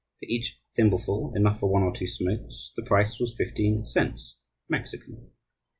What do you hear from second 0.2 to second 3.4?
each thimbleful, enough for one or two smokes, the price was